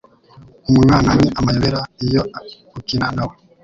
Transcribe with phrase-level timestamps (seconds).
[0.71, 2.21] Umwana ni amayobera iyo
[2.79, 3.35] ukina nawe